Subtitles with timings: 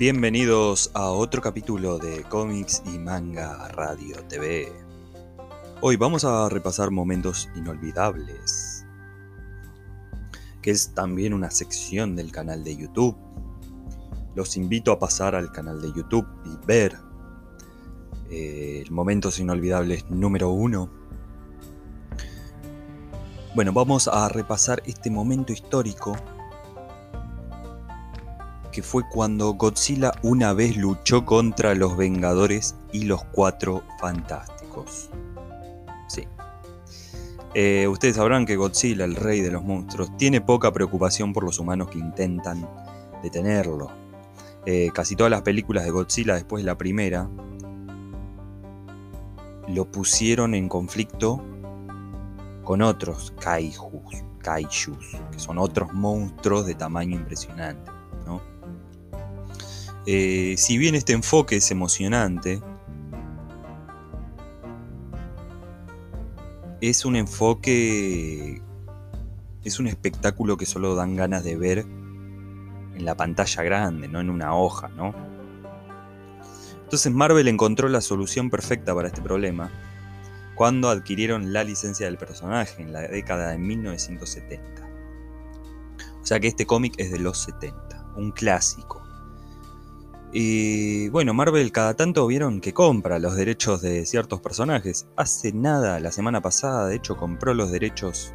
[0.00, 4.72] Bienvenidos a otro capítulo de Cómics y Manga Radio TV.
[5.82, 8.86] Hoy vamos a repasar momentos inolvidables,
[10.62, 13.14] que es también una sección del canal de YouTube.
[14.34, 16.96] Los invito a pasar al canal de YouTube y ver
[18.30, 20.88] eh, Momentos Inolvidables número uno.
[23.54, 26.16] Bueno, vamos a repasar este momento histórico
[28.70, 35.10] que fue cuando Godzilla una vez luchó contra los Vengadores y los Cuatro Fantásticos.
[36.08, 36.26] Sí.
[37.54, 41.58] Eh, ustedes sabrán que Godzilla, el rey de los monstruos, tiene poca preocupación por los
[41.58, 42.68] humanos que intentan
[43.22, 43.90] detenerlo.
[44.66, 47.28] Eh, casi todas las películas de Godzilla después de la primera
[49.68, 51.42] lo pusieron en conflicto
[52.64, 57.99] con otros kaijus, kaijus, que son otros monstruos de tamaño impresionante.
[60.06, 62.62] Eh, si bien este enfoque es emocionante,
[66.80, 68.62] es un enfoque,
[69.64, 74.30] es un espectáculo que solo dan ganas de ver en la pantalla grande, no en
[74.30, 75.14] una hoja, ¿no?
[76.82, 79.70] Entonces Marvel encontró la solución perfecta para este problema
[80.56, 84.88] cuando adquirieron la licencia del personaje en la década de 1970.
[86.20, 89.02] O sea que este cómic es de los 70, un clásico.
[90.32, 95.08] Y bueno, Marvel cada tanto vieron que compra los derechos de ciertos personajes.
[95.16, 98.32] Hace nada, la semana pasada, de hecho, compró los derechos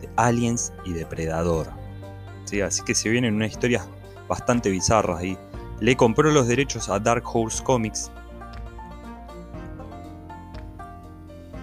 [0.00, 1.70] de Aliens y Depredador.
[2.44, 2.60] ¿Sí?
[2.60, 3.88] Así que se vienen unas historias
[4.28, 5.36] bastante bizarras ahí.
[5.80, 8.12] Le compró los derechos a Dark Horse Comics.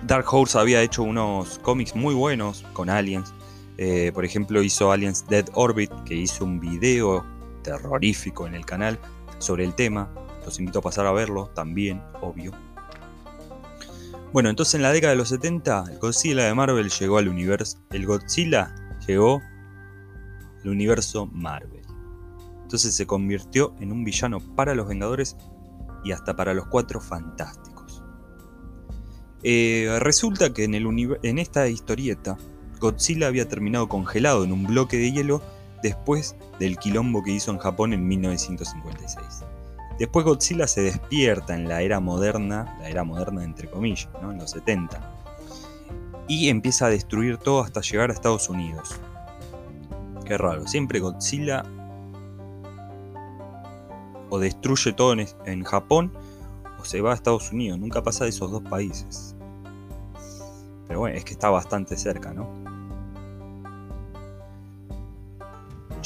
[0.06, 3.34] Dark Horse había hecho unos cómics muy buenos con Aliens.
[3.78, 7.24] Eh, por ejemplo, hizo Aliens Dead Orbit, que hizo un video
[7.68, 8.98] terrorífico en el canal
[9.40, 10.10] sobre el tema.
[10.46, 12.54] Los invito a pasar a verlo también, obvio.
[14.32, 17.78] Bueno, entonces en la década de los 70, el Godzilla de Marvel llegó al universo.
[17.92, 18.74] El Godzilla
[19.06, 19.42] llegó
[20.64, 21.82] al universo Marvel.
[22.62, 25.36] Entonces se convirtió en un villano para los Vengadores
[26.04, 28.02] y hasta para los Cuatro Fantásticos.
[29.44, 32.38] Eh, resulta que en, esta historieta,
[32.80, 35.42] Godzilla había terminado congelado en un bloque de hielo
[35.82, 39.44] después del quilombo que hizo en Japón en 1956.
[40.00, 44.32] Después Godzilla se despierta en la era moderna, la era moderna entre comillas, ¿no?
[44.32, 45.00] en los 70,
[46.28, 48.96] y empieza a destruir todo hasta llegar a Estados Unidos.
[50.26, 51.64] Qué raro, siempre Godzilla
[54.30, 56.12] o destruye todo en, Japón
[56.80, 59.36] o se va a Estados Unidos, nunca pasa de esos dos países.
[60.88, 62.48] Pero bueno, es que está bastante cerca, ¿no?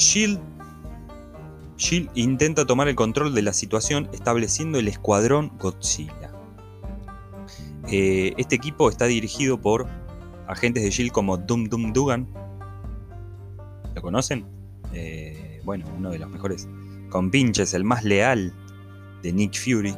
[0.01, 0.39] Shield,
[2.15, 6.33] intenta tomar el control de la situación estableciendo el escuadrón Godzilla.
[7.87, 9.87] Eh, este equipo está dirigido por
[10.47, 12.27] agentes de Shield como Dum Dum Dugan.
[13.93, 14.47] ¿Lo conocen?
[14.91, 16.67] Eh, bueno, uno de los mejores
[17.11, 18.55] compinches, el más leal
[19.21, 19.95] de Nick Fury.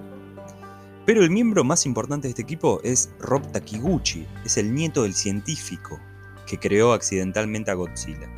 [1.05, 5.13] Pero el miembro más importante de este equipo es Rob Takiguchi, es el nieto del
[5.13, 5.97] científico
[6.45, 8.29] que creó accidentalmente a Godzilla.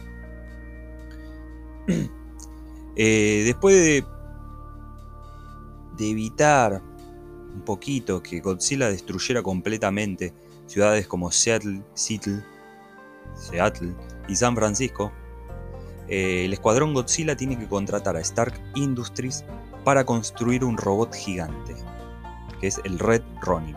[2.98, 4.06] Eh, después de,
[6.00, 6.82] evitar
[7.54, 10.34] un poquito que Godzilla destruyera completamente
[10.66, 12.42] ciudades como Seattle, Seattle,
[13.36, 13.94] Seattle
[14.30, 15.12] y San Francisco,
[16.08, 19.44] eh, el escuadrón Godzilla tiene que contratar a Stark Industries
[19.84, 21.76] para construir un robot gigante,
[22.62, 23.76] que es el Red Ronin.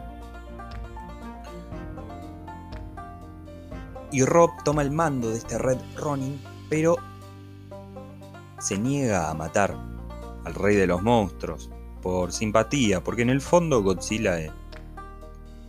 [4.12, 6.96] Y Rob toma el mando de este Red Ronin, pero
[8.58, 9.76] se niega a matar
[10.44, 11.70] al rey de los monstruos
[12.02, 14.50] por simpatía, porque en el fondo Godzilla eh,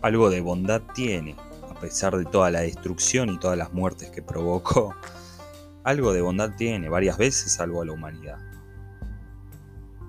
[0.01, 1.35] algo de bondad tiene,
[1.69, 4.95] a pesar de toda la destrucción y todas las muertes que provocó.
[5.83, 8.37] Algo de bondad tiene, varias veces salvó a la humanidad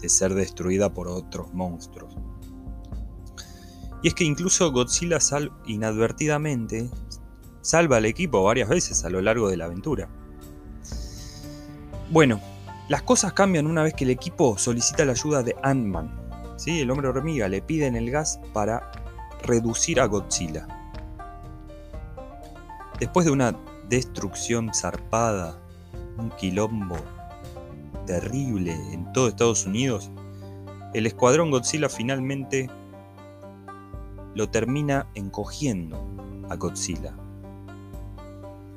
[0.00, 2.14] de ser destruida por otros monstruos.
[4.02, 6.90] Y es que incluso Godzilla sal inadvertidamente
[7.60, 10.08] salva al equipo varias veces a lo largo de la aventura.
[12.10, 12.40] Bueno,
[12.90, 16.10] las cosas cambian una vez que el equipo solicita la ayuda de Ant-Man.
[16.56, 16.80] ¿sí?
[16.80, 18.90] El hombre hormiga le piden el gas para
[19.44, 20.66] reducir a Godzilla.
[22.98, 23.56] Después de una
[23.88, 25.56] destrucción zarpada,
[26.18, 26.96] un quilombo
[28.06, 30.10] terrible en todo Estados Unidos,
[30.92, 32.68] el escuadrón Godzilla finalmente
[34.34, 36.04] lo termina encogiendo
[36.48, 37.14] a Godzilla.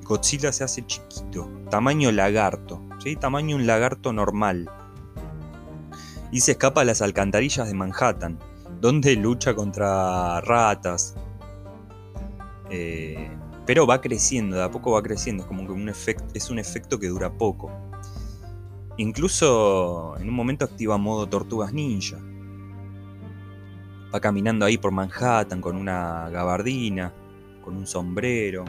[0.03, 3.17] Godzilla se hace chiquito, tamaño lagarto, ¿sí?
[3.17, 4.69] tamaño un lagarto normal.
[6.31, 8.39] y se escapa a las alcantarillas de Manhattan,
[8.81, 11.15] donde lucha contra ratas.
[12.71, 13.29] Eh,
[13.67, 16.57] pero va creciendo, de a poco va creciendo, es como que un efecto, es un
[16.57, 17.71] efecto que dura poco.
[18.97, 22.17] Incluso en un momento activa modo tortugas ninja.
[24.13, 27.13] Va caminando ahí por Manhattan con una gabardina,
[27.63, 28.65] con un sombrero.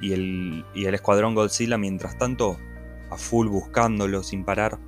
[0.00, 2.56] Y el, y el escuadrón Godzilla, mientras tanto,
[3.10, 4.78] a full buscándolo sin parar.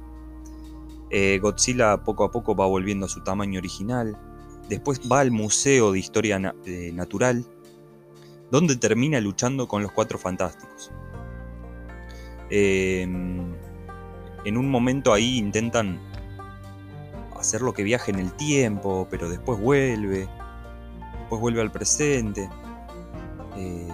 [1.10, 4.16] Eh, Godzilla poco a poco va volviendo a su tamaño original.
[4.68, 7.44] Después va al Museo de Historia Natural,
[8.52, 10.92] donde termina luchando con los Cuatro Fantásticos.
[12.50, 13.52] Em,
[14.44, 16.00] en un momento ahí intentan
[17.36, 20.28] hacer lo que viaje en el tiempo, pero después vuelve,
[21.18, 22.48] después vuelve al presente.
[23.56, 23.88] Eh,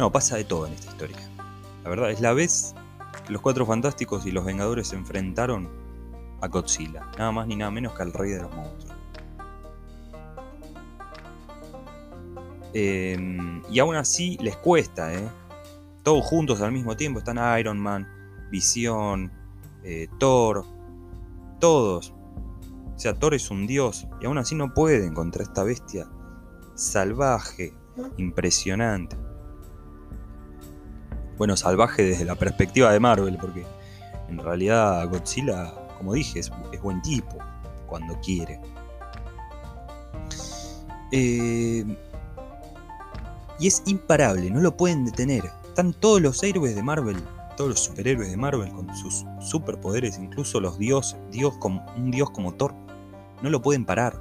[0.00, 1.18] no, pasa de todo en esta historia.
[1.84, 2.74] La verdad, es la vez
[3.28, 5.68] los Cuatro Fantásticos y los Vengadores se enfrentaron
[6.40, 8.96] a Godzilla, nada más ni nada menos que al rey de los monstruos.
[12.72, 15.28] Em, y aún así les cuesta, ¿eh?
[16.02, 18.08] Todos juntos al mismo tiempo están Iron Man,
[18.50, 19.30] Visión,
[19.84, 20.64] eh, Thor,
[21.60, 22.14] todos.
[22.94, 26.08] O sea, Thor es un dios y aún así no pueden contra esta bestia
[26.74, 27.74] salvaje,
[28.16, 29.29] impresionante
[31.40, 33.64] bueno, salvaje desde la perspectiva de Marvel, porque
[34.28, 36.52] en realidad Godzilla, como dije, es,
[36.82, 37.38] buen tipo
[37.86, 38.60] cuando quiere.
[41.10, 41.86] Eh,
[43.58, 45.50] y es imparable, no lo pueden detener.
[45.66, 47.16] Están todos los héroes de Marvel,
[47.56, 52.28] todos los superhéroes de Marvel con sus superpoderes, incluso los dioses, dios como, un dios
[52.32, 52.74] como Thor,
[53.40, 54.20] no lo pueden parar.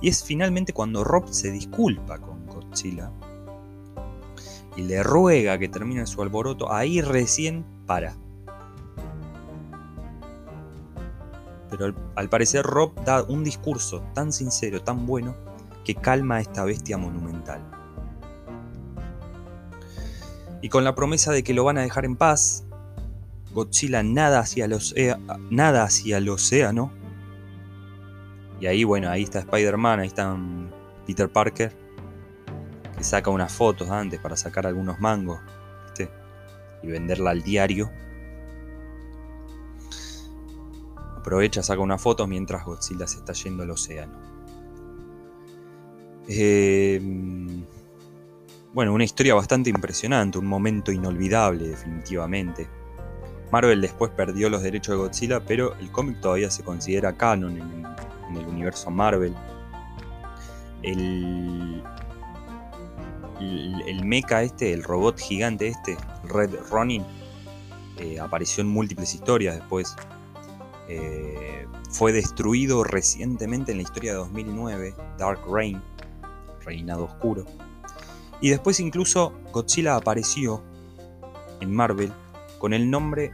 [0.00, 3.12] Y es finalmente cuando Rob se disculpa con Godzilla
[4.76, 8.16] y le ruega que termine su alboroto, ahí recién para.
[11.70, 15.34] Pero al, parecer Rob da un discurso tan sincero, tan bueno,
[15.84, 17.60] que calma a esta bestia monumental.
[20.60, 22.64] Y con la promesa de que lo van a dejar en paz,
[23.52, 24.76] Godzilla nada hacia el,
[25.50, 26.90] nada hacia el océano.
[28.60, 30.36] Y ahí, bueno, ahí está Spider-Man, ahí está
[31.06, 31.83] Peter Parker
[33.04, 35.40] saca unas fotos antes para sacar algunos mangos
[36.84, 37.90] y venderla al diario.
[41.16, 44.12] Aprovecha, saca unas fotos mientras Godzilla se está yendo al océano.
[46.28, 47.64] Em,
[48.72, 52.68] bueno, una historia bastante impresionante, un momento inolvidable definitivamente.
[53.50, 57.86] Marvel después perdió los derechos de Godzilla, pero el cómic todavía se considera canon en,
[58.30, 59.34] en el universo Marvel.
[60.82, 61.82] El,
[63.40, 67.04] el, mecha este, el robot gigante este, Red Ronin,
[67.98, 69.96] eh, apareció en múltiples historias después.
[70.88, 75.80] Eh, fue destruido recientemente en la historia de 2009, Dark Reign,
[76.64, 77.44] Reinado Oscuro.
[78.40, 80.62] Y después incluso Godzilla apareció
[81.60, 82.12] en Marvel
[82.58, 83.32] con el nombre,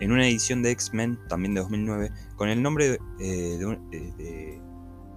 [0.00, 4.60] en una edición de X-Men, también de 2009, con el nombre eh, de, de,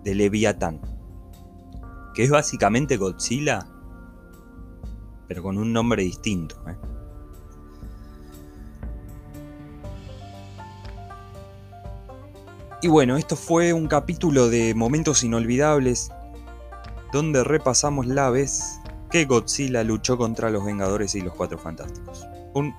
[0.03, 0.81] de Leviatán.
[2.15, 3.67] Que es básicamente Godzilla
[5.31, 6.57] pero con un nombre distinto.
[6.67, 6.75] ¿eh?
[12.81, 16.11] Y bueno, esto fue un capítulo de Momentos Inolvidables,
[17.13, 22.27] donde repasamos la vez que Godzilla luchó contra los Vengadores y los Cuatro Fantásticos.
[22.53, 22.75] Un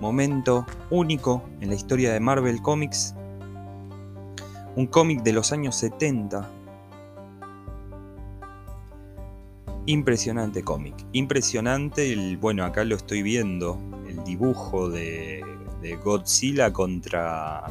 [0.00, 3.14] momento único en la historia de Marvel Comics.
[4.74, 6.50] Un cómic de los años 70
[9.86, 10.94] Impresionante cómic.
[11.12, 12.38] Impresionante el.
[12.38, 13.78] Bueno, acá lo estoy viendo.
[14.08, 15.44] El dibujo de,
[16.02, 17.64] Godzilla contra.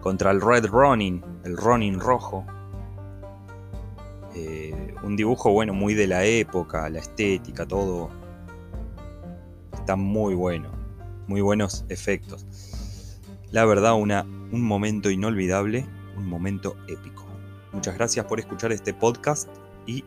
[0.00, 1.24] Contra el Red Ronin.
[1.44, 2.46] El Ronin rojo.
[4.36, 8.10] Eh, un dibujo, bueno, muy de la época, la estética, todo.
[9.72, 10.70] Está muy bueno.
[11.26, 12.46] Muy buenos efectos.
[13.50, 15.84] La verdad, una, un momento inolvidable.
[16.16, 17.26] Un momento épico.
[17.72, 19.48] Muchas gracias por escuchar este podcast
[19.86, 20.04] y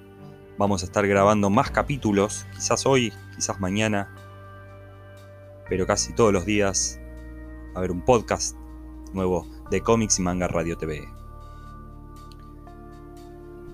[0.58, 4.14] vamos a estar grabando más capítulos, quizás hoy, quizás mañana,
[5.70, 7.00] pero casi todos los días
[7.76, 8.56] a ver un podcast
[9.14, 11.08] nuevo de cómics y manga Radio TV.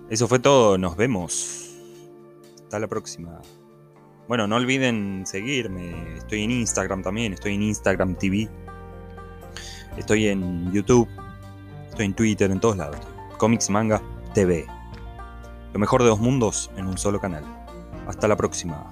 [0.09, 1.75] Eso fue todo, nos vemos.
[2.63, 3.41] Hasta la próxima.
[4.27, 8.49] Bueno, no olviden seguirme, estoy en Instagram también, estoy en Instagram TV.
[9.97, 11.09] Estoy en YouTube,
[11.89, 12.99] estoy en Twitter, en todos lados.
[13.37, 14.01] Comics Manga
[14.33, 14.65] TV.
[15.73, 17.43] Lo mejor de dos mundos en un solo canal.
[18.07, 18.91] Hasta la próxima.